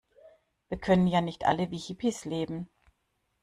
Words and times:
Wir 0.69 0.79
können 0.79 1.05
ja 1.05 1.21
nicht 1.21 1.45
alle 1.45 1.69
wie 1.69 1.77
Hippies 1.77 2.25
leben. 2.25 2.67